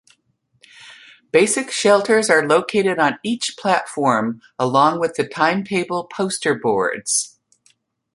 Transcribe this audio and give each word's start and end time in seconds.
Basic 1.31 1.69
shelters 1.69 2.27
are 2.27 2.47
located 2.47 2.97
on 2.97 3.19
each 3.21 3.55
platform, 3.55 4.41
along 4.57 4.99
with 4.99 5.13
the 5.13 5.27
timetable 5.27 6.05
poster 6.05 6.55
boards. 6.55 7.37